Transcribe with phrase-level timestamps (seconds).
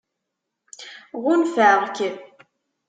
[1.23, 1.97] Ɣunfaɣ-k.